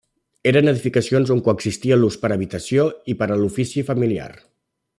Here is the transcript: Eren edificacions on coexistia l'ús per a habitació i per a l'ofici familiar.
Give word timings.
Eren 0.51 0.69
edificacions 0.69 1.33
on 1.35 1.43
coexistia 1.47 1.99
l'ús 1.99 2.17
per 2.23 2.31
a 2.31 2.37
habitació 2.37 2.87
i 3.15 3.17
per 3.21 3.29
a 3.29 3.37
l'ofici 3.43 3.85
familiar. 3.91 4.31